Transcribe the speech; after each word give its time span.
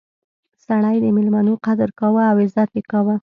سړی 0.65 0.95
د 1.01 1.05
میلمنو 1.15 1.53
قدر 1.65 1.89
کاوه 1.99 2.23
او 2.31 2.37
عزت 2.43 2.69
یې 2.77 2.83
کاوه. 2.91 3.15